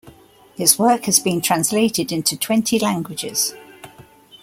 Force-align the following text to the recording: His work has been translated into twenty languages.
His 0.55 0.79
work 0.79 1.03
has 1.05 1.19
been 1.19 1.41
translated 1.41 2.11
into 2.11 2.35
twenty 2.35 2.79
languages. 2.79 3.53